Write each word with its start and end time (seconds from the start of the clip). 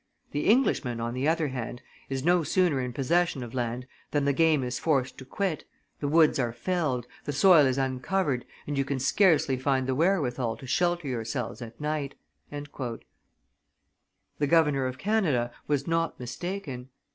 The 0.31 0.47
Englishman, 0.47 0.99
on 0.99 1.13
the 1.13 1.27
other 1.27 1.49
hand, 1.49 1.83
is 2.09 2.25
no 2.25 2.41
sooner 2.41 2.81
in 2.81 2.91
possession 2.91 3.43
of 3.43 3.53
land 3.53 3.85
than 4.09 4.25
the 4.25 4.33
game 4.33 4.63
is 4.63 4.79
forced 4.79 5.15
to 5.19 5.25
quit, 5.25 5.63
the 5.99 6.07
woods 6.07 6.39
are 6.39 6.51
felled, 6.51 7.05
the 7.25 7.31
soil 7.31 7.67
is 7.67 7.77
uncovered, 7.77 8.43
and 8.65 8.75
you 8.79 8.83
can 8.83 8.97
scarcely 8.97 9.57
find 9.57 9.85
the 9.85 9.93
wherewithal 9.93 10.57
to 10.57 10.65
shelter 10.65 11.07
yourselves 11.07 11.61
at 11.61 11.79
night." 11.79 12.15
The 12.49 12.99
governor 14.47 14.87
of 14.87 14.97
Canada 14.97 15.51
was 15.67 15.85
not 15.85 16.19
mistaken. 16.19 16.89